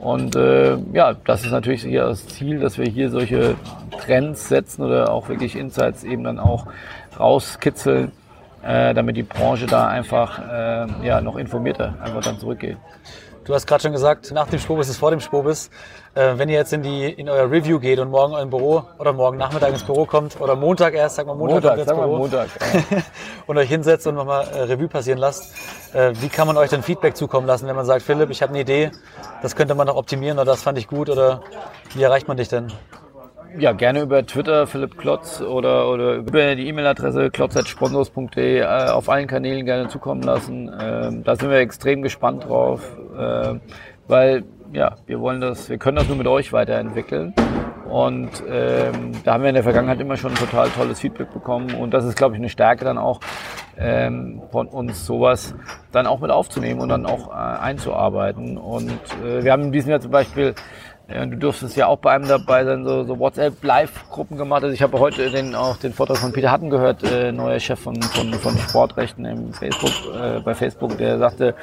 Und 0.01 0.35
äh, 0.35 0.75
ja, 0.91 1.13
das 1.13 1.45
ist 1.45 1.51
natürlich 1.51 1.83
hier 1.83 2.05
das 2.05 2.27
Ziel, 2.27 2.59
dass 2.59 2.77
wir 2.77 2.85
hier 2.85 3.09
solche 3.09 3.55
Trends 4.01 4.49
setzen 4.49 4.83
oder 4.83 5.11
auch 5.11 5.29
wirklich 5.29 5.55
Insights 5.55 6.03
eben 6.03 6.25
dann 6.25 6.37
auch 6.37 6.67
rauskitzeln, 7.17 8.11
äh, 8.63 8.93
damit 8.93 9.15
die 9.15 9.23
Branche 9.23 9.65
da 9.65 9.87
einfach 9.87 10.39
äh, 10.39 11.07
ja, 11.07 11.21
noch 11.21 11.37
informierter 11.37 11.93
einfach 12.03 12.21
dann 12.21 12.37
zurückgeht. 12.37 12.77
Du 13.45 13.53
hast 13.53 13.67
gerade 13.67 13.83
schon 13.83 13.91
gesagt, 13.91 14.31
nach 14.31 14.47
dem 14.47 14.59
Spobis 14.59 14.89
ist 14.89 14.97
vor 14.97 15.11
dem 15.11 15.19
Spobis. 15.19 15.69
Äh, 16.15 16.33
wenn 16.37 16.49
ihr 16.49 16.55
jetzt 16.55 16.73
in, 16.73 16.81
die, 16.81 17.05
in 17.05 17.29
euer 17.29 17.49
Review 17.49 17.79
geht 17.79 17.99
und 17.99 18.09
morgen 18.09 18.35
im 18.37 18.49
Büro 18.49 18.83
oder 18.97 19.13
morgen 19.13 19.37
Nachmittag 19.37 19.69
ins 19.69 19.83
Büro 19.83 20.07
kommt 20.07 20.41
oder 20.41 20.55
Montag 20.55 20.95
erst, 20.95 21.17
sag 21.17 21.27
mal 21.27 21.35
Montag, 21.35 21.77
Montag 21.77 21.77
ins 21.77 21.87
Büro 21.87 22.17
Montag, 22.17 22.47
ja. 22.73 22.97
und 23.45 23.57
euch 23.59 23.69
hinsetzt 23.69 24.07
und 24.07 24.15
nochmal 24.15 24.47
äh, 24.47 24.61
Revue 24.61 24.87
passieren 24.87 25.19
lasst, 25.19 25.53
äh, 25.93 26.13
wie 26.21 26.29
kann 26.29 26.47
man 26.47 26.57
euch 26.57 26.71
denn 26.71 26.81
Feedback 26.81 27.15
zukommen 27.15 27.45
lassen, 27.45 27.67
wenn 27.67 27.75
man 27.75 27.85
sagt, 27.85 28.01
Philipp, 28.01 28.31
ich 28.31 28.41
habe 28.41 28.49
eine 28.49 28.61
Idee, 28.61 28.91
das 29.43 29.55
könnte 29.55 29.75
man 29.75 29.85
noch 29.85 29.95
optimieren 29.95 30.39
oder 30.39 30.45
das 30.45 30.63
fand 30.63 30.79
ich 30.79 30.87
gut 30.87 31.11
oder 31.11 31.43
wie 31.93 32.01
erreicht 32.01 32.27
man 32.27 32.37
dich 32.37 32.47
denn? 32.47 32.71
Ja, 33.57 33.71
gerne 33.71 34.01
über 34.01 34.25
Twitter, 34.25 34.67
Philipp 34.67 34.97
Klotz 34.97 35.39
oder, 35.39 35.89
oder 35.89 36.15
über 36.15 36.55
die 36.55 36.67
E-Mail-Adresse 36.67 37.29
klotz.sponsors.de 37.31 38.59
äh, 38.59 38.65
auf 38.65 39.07
allen 39.07 39.27
Kanälen 39.27 39.65
gerne 39.65 39.88
zukommen 39.88 40.24
lassen. 40.24 40.69
Ähm, 40.81 41.24
da 41.24 41.38
sind 41.38 41.50
wir 41.50 41.59
extrem 41.59 42.01
gespannt 42.01 42.45
drauf, 42.45 42.81
äh, 43.17 43.53
weil 44.07 44.43
ja, 44.74 44.95
wir 45.05 45.21
wollen 45.21 45.39
das, 45.39 45.69
wir 45.69 45.77
können 45.77 45.95
das 45.95 46.07
nur 46.07 46.17
mit 46.17 46.27
euch 46.27 46.51
weiterentwickeln. 46.51 47.33
Und 47.89 48.43
ähm, 48.50 49.12
da 49.24 49.33
haben 49.33 49.43
wir 49.43 49.50
in 49.50 49.55
der 49.55 49.63
Vergangenheit 49.63 50.01
immer 50.01 50.17
schon 50.17 50.35
total 50.35 50.69
tolles 50.69 51.00
Feedback 51.00 51.31
bekommen. 51.31 51.75
Und 51.75 51.93
das 51.93 52.03
ist, 52.03 52.17
glaube 52.17 52.35
ich, 52.35 52.39
eine 52.39 52.50
Stärke 52.50 52.83
dann 52.83 52.97
auch, 52.97 53.21
ähm, 53.77 54.41
von 54.51 54.67
uns 54.67 55.05
sowas 55.05 55.55
dann 55.93 56.07
auch 56.07 56.19
mit 56.19 56.31
aufzunehmen 56.31 56.81
und 56.81 56.89
dann 56.89 57.05
auch 57.05 57.29
äh, 57.29 57.33
einzuarbeiten. 57.33 58.57
Und 58.57 59.00
äh, 59.24 59.43
wir 59.43 59.51
haben 59.51 59.63
in 59.63 59.71
diesem 59.71 59.91
Jahr 59.91 60.01
zum 60.01 60.12
Beispiel 60.12 60.55
ja, 61.07 61.25
du 61.25 61.38
durftest 61.38 61.75
ja 61.75 61.88
auch 61.88 62.00
bei 62.00 62.15
einem 62.15 62.27
dabei 62.27 62.65
sein, 62.65 62.83
so, 62.83 63.03
so 63.03 63.19
WhatsApp-Live-Gruppen 63.19 64.38
gemacht. 64.38 64.63
Also 64.63 64.74
ich 64.74 64.81
habe 64.81 65.00
heute 65.00 65.29
den, 65.29 65.53
auch 65.53 65.77
den 65.77 65.93
Vortrag 65.93 66.17
von 66.17 66.33
Peter 66.33 66.51
Hatten 66.51 66.69
gehört, 66.69 67.03
äh, 67.03 67.31
neuer 67.31 67.59
Chef 67.59 67.79
von, 67.79 68.01
von, 68.01 68.33
von 68.33 68.57
Sportrechten 68.57 69.25
im 69.25 69.53
Facebook, 69.53 69.91
äh, 70.15 70.39
bei 70.39 70.55
Facebook, 70.55 70.97
der 70.97 71.19
sagte, 71.19 71.53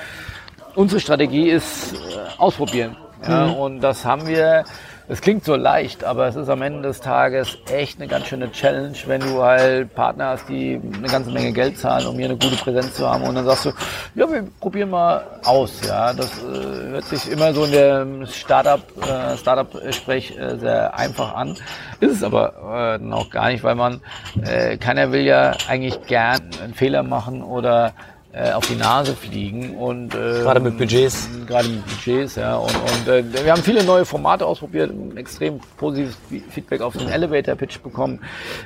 unsere 0.76 1.00
Strategie 1.00 1.50
ist 1.50 1.94
äh, 1.94 1.96
ausprobieren. 2.38 2.96
Ja, 3.26 3.46
mhm. 3.46 3.54
Und 3.54 3.80
das 3.80 4.04
haben 4.04 4.26
wir 4.26 4.64
es 5.12 5.20
klingt 5.20 5.44
so 5.44 5.56
leicht, 5.56 6.04
aber 6.04 6.26
es 6.26 6.36
ist 6.36 6.48
am 6.48 6.62
Ende 6.62 6.80
des 6.88 7.00
Tages 7.00 7.58
echt 7.70 8.00
eine 8.00 8.08
ganz 8.08 8.28
schöne 8.28 8.50
Challenge, 8.50 8.96
wenn 9.06 9.20
du 9.20 9.42
halt 9.42 9.94
Partner 9.94 10.28
hast, 10.28 10.48
die 10.48 10.80
eine 10.96 11.06
ganze 11.06 11.30
Menge 11.30 11.52
Geld 11.52 11.78
zahlen, 11.78 12.06
um 12.06 12.16
hier 12.16 12.24
eine 12.24 12.38
gute 12.38 12.56
Präsenz 12.56 12.94
zu 12.94 13.06
haben. 13.06 13.22
Und 13.24 13.34
dann 13.34 13.44
sagst 13.44 13.66
du, 13.66 13.72
ja, 14.14 14.30
wir 14.30 14.42
probieren 14.58 14.88
mal 14.88 15.22
aus. 15.44 15.86
Ja, 15.86 16.14
das 16.14 16.38
äh, 16.38 16.88
hört 16.92 17.04
sich 17.04 17.30
immer 17.30 17.52
so 17.52 17.64
in 17.64 17.72
der 17.72 18.26
Startup, 18.26 18.80
äh, 19.02 19.36
Startup-Sprech 19.36 20.38
äh, 20.38 20.56
sehr 20.56 20.98
einfach 20.98 21.34
an. 21.34 21.58
Ist 22.00 22.12
es 22.12 22.22
aber 22.22 22.96
äh, 22.98 23.04
noch 23.04 23.28
gar 23.28 23.48
nicht, 23.48 23.62
weil 23.64 23.74
man, 23.74 24.00
äh, 24.46 24.78
keiner 24.78 25.12
will 25.12 25.26
ja 25.26 25.52
eigentlich 25.68 26.06
gern 26.06 26.40
einen 26.64 26.72
Fehler 26.72 27.02
machen 27.02 27.42
oder 27.42 27.92
äh, 28.32 28.52
auf 28.52 28.66
die 28.66 28.76
Nase 28.76 29.14
fliegen 29.14 29.76
und 29.76 30.14
äh, 30.14 30.40
gerade 30.40 30.60
mit 30.60 30.78
Budgets. 30.78 31.28
Gerade 31.46 31.68
mit 31.68 31.84
Budgets 31.86 32.36
ja 32.36 32.56
und, 32.56 32.74
und 32.74 33.08
äh, 33.08 33.44
wir 33.44 33.52
haben 33.52 33.62
viele 33.62 33.84
neue 33.84 34.06
Formate 34.06 34.46
ausprobiert 34.46 34.90
extrem 35.16 35.60
positives 35.76 36.16
Feedback 36.48 36.80
auf 36.80 36.96
den 36.96 37.08
Elevator 37.08 37.54
Pitch 37.56 37.80
bekommen 37.80 38.20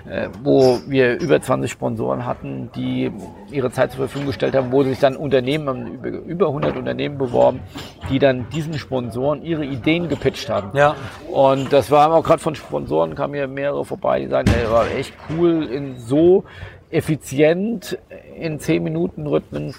äh, 0.09 0.29
wo 0.43 0.79
wir 0.87 1.21
über 1.21 1.41
20 1.41 1.71
Sponsoren 1.71 2.25
hatten 2.25 2.71
die 2.77 3.11
ihre 3.51 3.73
Zeit 3.73 3.91
zur 3.91 3.99
Verfügung 3.99 4.29
gestellt 4.29 4.55
haben 4.55 4.71
wo 4.71 4.85
sich 4.85 5.01
dann 5.01 5.17
Unternehmen 5.17 5.69
haben 5.69 5.95
über, 5.95 6.09
über 6.09 6.47
100 6.47 6.77
Unternehmen 6.77 7.19
beworben 7.19 7.61
die 8.09 8.21
dann 8.21 8.49
diesen 8.51 8.75
Sponsoren 8.79 9.43
ihre 9.43 9.65
Ideen 9.65 10.09
gepitcht 10.09 10.49
haben. 10.49 10.77
Ja. 10.77 10.95
Und 11.33 11.73
das 11.73 11.91
war 11.91 12.13
auch 12.13 12.23
gerade 12.23 12.41
von 12.41 12.55
Sponsoren 12.55 13.17
kamen 13.17 13.35
hier 13.35 13.49
mehrere 13.49 13.85
vorbei 13.85 14.21
die 14.21 14.29
sagen 14.29 14.49
ey, 14.49 14.71
war 14.71 14.89
echt 14.91 15.13
cool 15.31 15.65
in 15.65 15.99
so 15.99 16.45
effizient 16.91 17.99
in 18.39 18.59
10 18.61 18.83
Minuten 18.83 19.27
Rhythmen 19.27 19.75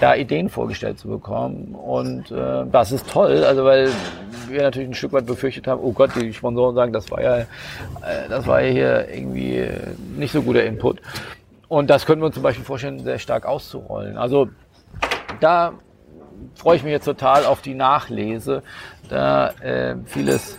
da 0.00 0.14
Ideen 0.14 0.48
vorgestellt 0.48 0.98
zu 0.98 1.08
bekommen. 1.08 1.74
Und 1.74 2.30
äh, 2.30 2.64
das 2.70 2.90
ist 2.90 3.08
toll, 3.08 3.44
also 3.44 3.64
weil 3.64 3.90
wir 4.48 4.62
natürlich 4.62 4.88
ein 4.88 4.94
Stück 4.94 5.12
weit 5.12 5.26
befürchtet 5.26 5.66
haben, 5.66 5.80
oh 5.82 5.92
Gott, 5.92 6.10
die 6.16 6.32
Sponsoren 6.32 6.74
sagen, 6.74 6.92
das 6.92 7.10
war 7.10 7.20
ja, 7.20 7.38
äh, 7.38 7.46
das 8.28 8.46
war 8.46 8.62
ja 8.62 8.72
hier 8.72 9.08
irgendwie 9.14 9.68
nicht 10.16 10.32
so 10.32 10.42
guter 10.42 10.64
Input. 10.64 11.00
Und 11.68 11.88
das 11.88 12.06
können 12.06 12.20
wir 12.20 12.26
uns 12.26 12.34
zum 12.34 12.42
Beispiel 12.42 12.64
vorstellen, 12.64 12.98
sehr 13.00 13.18
stark 13.18 13.46
auszurollen. 13.46 14.16
Also 14.16 14.48
da 15.38 15.74
freue 16.54 16.76
ich 16.76 16.82
mich 16.82 16.92
jetzt 16.92 17.04
total 17.04 17.44
auf 17.44 17.60
die 17.60 17.74
Nachlese, 17.74 18.62
da 19.08 19.50
äh, 19.60 19.96
vieles 20.06 20.56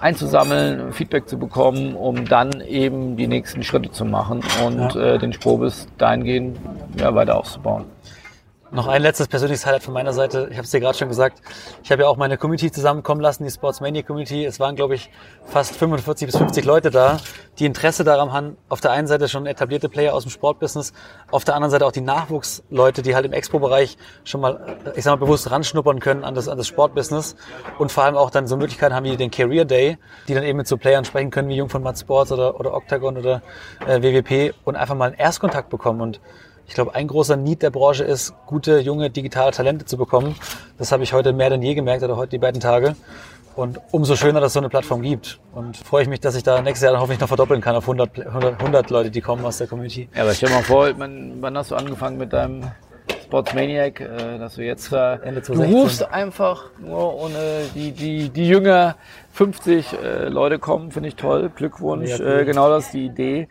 einzusammeln, 0.00 0.92
Feedback 0.92 1.28
zu 1.28 1.38
bekommen, 1.38 1.94
um 1.94 2.24
dann 2.24 2.60
eben 2.60 3.16
die 3.16 3.26
nächsten 3.26 3.62
Schritte 3.62 3.90
zu 3.90 4.04
machen 4.04 4.42
und 4.64 4.94
ja. 4.94 5.14
äh, 5.14 5.18
den 5.18 5.32
Sprobis 5.32 5.88
dahingehend 5.98 6.58
ja, 6.98 7.14
weiter 7.14 7.36
aufzubauen. 7.36 7.84
Noch 8.70 8.86
ein 8.86 9.00
letztes 9.00 9.28
persönliches 9.28 9.64
Highlight 9.64 9.82
von 9.82 9.94
meiner 9.94 10.12
Seite. 10.12 10.48
Ich 10.50 10.58
habe 10.58 10.64
es 10.64 10.70
dir 10.70 10.80
gerade 10.80 10.98
schon 10.98 11.08
gesagt. 11.08 11.40
Ich 11.82 11.90
habe 11.90 12.02
ja 12.02 12.08
auch 12.08 12.18
meine 12.18 12.36
Community 12.36 12.70
zusammenkommen 12.70 13.22
lassen, 13.22 13.44
die 13.44 13.50
Sportsmania 13.50 14.02
Community. 14.02 14.44
Es 14.44 14.60
waren, 14.60 14.76
glaube 14.76 14.94
ich, 14.94 15.10
fast 15.46 15.74
45 15.74 16.26
bis 16.26 16.36
50 16.36 16.66
Leute 16.66 16.90
da, 16.90 17.16
die 17.58 17.64
Interesse 17.64 18.04
daran 18.04 18.30
haben. 18.30 18.58
Auf 18.68 18.82
der 18.82 18.90
einen 18.90 19.06
Seite 19.06 19.26
schon 19.30 19.46
etablierte 19.46 19.88
Player 19.88 20.12
aus 20.12 20.24
dem 20.24 20.30
Sportbusiness, 20.30 20.92
auf 21.30 21.44
der 21.44 21.54
anderen 21.54 21.70
Seite 21.70 21.86
auch 21.86 21.92
die 21.92 22.02
Nachwuchsleute, 22.02 23.00
die 23.00 23.14
halt 23.14 23.24
im 23.24 23.32
Expo-Bereich 23.32 23.96
schon 24.24 24.42
mal, 24.42 24.76
ich 24.94 25.04
sag 25.04 25.12
mal, 25.12 25.24
bewusst 25.24 25.50
ranschnuppern 25.50 25.98
können 25.98 26.22
an 26.22 26.34
das, 26.34 26.46
an 26.46 26.58
das 26.58 26.66
Sportbusiness 26.66 27.36
und 27.78 27.90
vor 27.90 28.04
allem 28.04 28.16
auch 28.16 28.28
dann 28.28 28.46
so 28.46 28.58
Möglichkeiten 28.58 28.94
haben 28.94 29.04
wie 29.04 29.16
den 29.16 29.30
Career 29.30 29.64
Day, 29.64 29.96
die 30.28 30.34
dann 30.34 30.44
eben 30.44 30.58
mit 30.58 30.68
so 30.68 30.76
Playern 30.76 31.06
sprechen 31.06 31.30
können 31.30 31.48
wie 31.48 31.56
Jung 31.56 31.70
von 31.70 31.82
Mad 31.82 31.98
Sports 31.98 32.32
oder, 32.32 32.60
oder 32.60 32.74
Octagon 32.74 33.16
oder 33.16 33.40
äh, 33.86 34.02
WWP 34.02 34.54
und 34.66 34.76
einfach 34.76 34.94
mal 34.94 35.06
einen 35.06 35.14
Erstkontakt 35.14 35.70
bekommen 35.70 36.02
und 36.02 36.20
ich 36.68 36.74
glaube, 36.74 36.94
ein 36.94 37.08
großer 37.08 37.36
Need 37.36 37.62
der 37.62 37.70
Branche 37.70 38.04
ist, 38.04 38.34
gute, 38.46 38.78
junge, 38.78 39.08
digitale 39.10 39.50
Talente 39.52 39.86
zu 39.86 39.96
bekommen. 39.96 40.36
Das 40.76 40.92
habe 40.92 41.02
ich 41.02 41.14
heute 41.14 41.32
mehr 41.32 41.48
denn 41.48 41.62
je 41.62 41.74
gemerkt 41.74 42.02
oder 42.02 42.16
heute 42.16 42.30
die 42.30 42.38
beiden 42.38 42.60
Tage. 42.60 42.94
Und 43.56 43.80
umso 43.90 44.14
schöner, 44.14 44.40
dass 44.40 44.48
es 44.48 44.52
so 44.52 44.60
eine 44.60 44.68
Plattform 44.68 45.02
gibt. 45.02 45.40
Und 45.52 45.78
freue 45.78 46.02
ich 46.02 46.08
mich, 46.08 46.20
dass 46.20 46.36
ich 46.36 46.44
da 46.44 46.60
nächstes 46.60 46.84
Jahr 46.84 46.92
dann 46.92 47.00
hoffentlich 47.00 47.20
noch 47.20 47.26
verdoppeln 47.26 47.60
kann 47.60 47.74
auf 47.74 47.84
100, 47.84 48.26
100, 48.26 48.60
100 48.60 48.90
Leute, 48.90 49.10
die 49.10 49.20
kommen 49.20 49.44
aus 49.44 49.58
der 49.58 49.66
Community. 49.66 50.08
Ja, 50.14 50.22
aber 50.22 50.34
stell 50.34 50.50
dir 50.50 50.56
mal 50.56 50.62
vor, 50.62 50.90
wann, 50.98 51.38
wann 51.40 51.56
hast 51.56 51.70
du 51.72 51.74
angefangen 51.74 52.18
mit 52.18 52.32
deinem 52.32 52.70
Sportsmaniac, 53.24 54.00
äh, 54.00 54.38
dass 54.38 54.56
du 54.56 54.62
jetzt 54.62 54.92
da, 54.92 55.16
Ende 55.16 55.40
du 55.40 55.54
rufst 55.54 56.02
einfach 56.02 56.66
nur 56.78 57.14
ohne 57.14 57.62
die, 57.74 57.92
die, 57.92 58.28
die 58.28 58.46
jünger 58.46 58.96
50 59.32 59.92
äh, 59.92 60.28
Leute 60.28 60.58
kommen, 60.58 60.92
finde 60.92 61.08
ich 61.08 61.16
toll. 61.16 61.50
Glückwunsch, 61.54 62.20
äh, 62.20 62.44
genau 62.44 62.68
das 62.68 62.86
ist 62.86 62.94
die 62.94 63.06
Idee. 63.06 63.48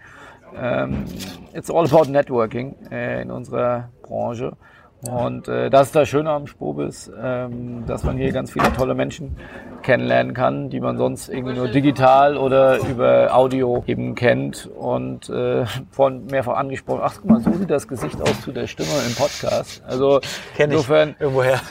Ähm, 0.55 1.05
it's 1.53 1.69
all 1.69 1.85
about 1.85 2.09
networking 2.09 2.75
äh, 2.91 3.21
in 3.21 3.31
unserer 3.31 3.89
Branche. 4.01 4.55
Und 5.01 5.47
äh, 5.47 5.69
das 5.69 5.87
ist 5.87 5.95
das 5.95 6.09
Schöne 6.09 6.31
am 6.31 6.47
Spobis, 6.47 7.11
ähm, 7.21 7.85
dass 7.85 8.03
man 8.03 8.17
hier 8.17 8.31
ganz 8.31 8.51
viele 8.51 8.73
tolle 8.73 8.95
Menschen 8.95 9.35
kennenlernen 9.83 10.33
kann, 10.33 10.69
die 10.71 10.79
man 10.79 10.97
sonst 10.97 11.29
irgendwie 11.29 11.53
nur 11.53 11.67
digital 11.67 12.35
oder 12.35 12.79
über 12.79 13.35
Audio 13.35 13.83
eben 13.85 14.15
kennt. 14.15 14.67
Und 14.75 15.29
äh, 15.29 15.65
von 15.91 16.25
mehrfach 16.25 16.57
angesprochen, 16.57 17.01
ach 17.03 17.13
guck 17.21 17.29
mal, 17.29 17.39
so 17.41 17.53
sieht 17.53 17.69
das 17.69 17.87
Gesicht 17.87 18.19
aus 18.21 18.41
zu 18.41 18.51
der 18.51 18.65
Stimme 18.65 18.89
im 19.07 19.13
Podcast. 19.13 19.83
Also 19.87 20.19
Kenn 20.55 20.71
insofern 20.71 21.15
irgendwoher. 21.19 21.61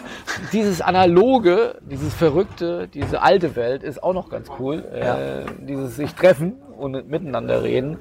Dieses 0.53 0.81
analoge, 0.81 1.77
dieses 1.81 2.15
verrückte, 2.15 2.87
diese 2.87 3.23
alte 3.23 3.57
Welt 3.57 3.83
ist 3.83 4.03
auch 4.05 4.15
noch 4.15 4.31
ganz 4.31 4.49
cool. 4.61 4.85
Ja. 4.97 5.41
Äh, 5.41 5.45
dieses 5.67 5.97
sich 5.97 6.15
treffen 6.15 6.55
und 6.79 7.09
miteinander 7.09 7.65
reden. 7.65 7.99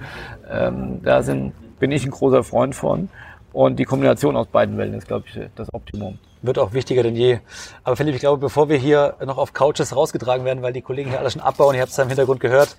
Ähm, 0.50 1.02
da 1.04 1.24
sind, 1.24 1.54
bin 1.80 1.92
ich 1.92 2.06
ein 2.06 2.12
großer 2.12 2.44
Freund 2.44 2.76
von. 2.76 3.10
Und 3.56 3.78
die 3.78 3.86
Kombination 3.86 4.36
aus 4.36 4.48
beiden 4.48 4.78
Welten 4.78 4.98
ist, 4.98 5.08
glaube 5.08 5.24
ich, 5.30 5.40
das 5.56 5.74
Optimum. 5.74 6.20
Wird 6.42 6.60
auch 6.60 6.74
wichtiger 6.74 7.04
denn 7.04 7.16
je. 7.16 7.40
Aber 7.86 7.96
Philipp, 7.96 8.14
ich 8.16 8.20
glaube, 8.20 8.38
bevor 8.38 8.68
wir 8.68 8.76
hier 8.76 9.16
noch 9.26 9.38
auf 9.38 9.54
Couches 9.54 9.96
rausgetragen 9.96 10.44
werden, 10.44 10.62
weil 10.62 10.74
die 10.74 10.82
Kollegen 10.82 11.10
hier 11.10 11.20
alles 11.20 11.34
schon 11.34 11.42
abbauen, 11.42 11.74
ihr 11.74 11.80
habt 11.80 11.92
es 11.92 11.96
ja 11.96 12.04
im 12.04 12.10
Hintergrund 12.10 12.42
gehört, 12.42 12.76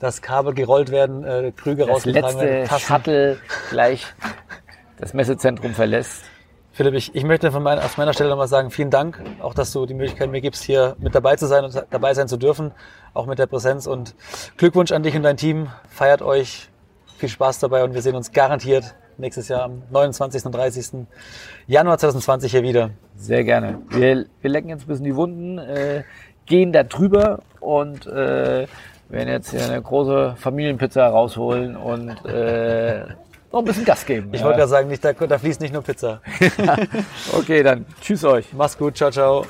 dass 0.00 0.22
Kabel 0.22 0.52
gerollt 0.52 0.90
werden, 0.90 1.22
äh, 1.22 1.52
Krüge 1.54 1.86
das 1.86 1.94
rausgetragen 1.94 2.40
werden. 2.40 2.62
Das 2.62 2.70
letzte 2.72 2.86
Shuttle 2.86 3.38
gleich 3.70 4.04
das 4.98 5.14
Messezentrum 5.14 5.74
verlässt. 5.74 6.24
Philipp, 6.72 6.94
ich, 6.94 7.14
ich 7.14 7.22
möchte 7.22 7.52
von 7.52 7.62
meiner, 7.62 7.84
aus 7.84 7.96
meiner 7.96 8.12
Stelle 8.12 8.30
nochmal 8.30 8.48
sagen, 8.48 8.72
vielen 8.72 8.90
Dank, 8.90 9.22
auch 9.40 9.54
dass 9.54 9.72
du 9.72 9.86
die 9.86 9.94
Möglichkeit 9.94 10.28
mir 10.28 10.40
gibst, 10.40 10.64
hier 10.64 10.96
mit 10.98 11.14
dabei 11.14 11.36
zu 11.36 11.46
sein 11.46 11.64
und 11.64 11.86
dabei 11.90 12.14
sein 12.14 12.26
zu 12.26 12.36
dürfen, 12.36 12.72
auch 13.14 13.26
mit 13.26 13.38
der 13.38 13.46
Präsenz 13.46 13.86
und 13.86 14.16
Glückwunsch 14.56 14.90
an 14.90 15.04
dich 15.04 15.14
und 15.14 15.22
dein 15.22 15.36
Team. 15.36 15.68
Feiert 15.88 16.20
euch, 16.20 16.68
viel 17.16 17.28
Spaß 17.28 17.60
dabei 17.60 17.84
und 17.84 17.94
wir 17.94 18.02
sehen 18.02 18.16
uns 18.16 18.32
garantiert 18.32 18.96
nächstes 19.18 19.48
Jahr 19.48 19.62
am 19.64 19.82
29. 19.90 20.44
und 20.46 20.54
30. 20.54 21.06
Januar 21.66 21.98
2020 21.98 22.50
hier 22.50 22.62
wieder. 22.62 22.90
Sehr 23.16 23.44
gerne. 23.44 23.80
Wir, 23.90 24.26
wir 24.40 24.50
lecken 24.50 24.68
jetzt 24.68 24.82
ein 24.84 24.88
bisschen 24.88 25.04
die 25.04 25.16
Wunden, 25.16 25.58
äh, 25.58 26.04
gehen 26.46 26.72
da 26.72 26.82
drüber 26.82 27.40
und 27.60 28.06
äh, 28.06 28.66
werden 29.08 29.28
jetzt 29.28 29.50
hier 29.50 29.64
eine 29.64 29.80
große 29.80 30.34
Familienpizza 30.38 31.06
rausholen 31.06 31.76
und 31.76 32.24
äh, 32.24 33.06
noch 33.52 33.60
ein 33.60 33.64
bisschen 33.64 33.84
Gas 33.84 34.04
geben. 34.04 34.30
Ich 34.32 34.40
ja. 34.40 34.46
wollte 34.46 34.60
ja 34.60 34.66
sagen, 34.66 34.88
nicht, 34.88 35.04
da, 35.04 35.12
da 35.12 35.38
fließt 35.38 35.60
nicht 35.60 35.72
nur 35.72 35.82
Pizza. 35.82 36.20
okay, 37.32 37.62
dann 37.62 37.86
tschüss 38.00 38.24
euch. 38.24 38.52
Mach's 38.52 38.76
gut, 38.76 38.96
ciao, 38.96 39.10
ciao. 39.10 39.44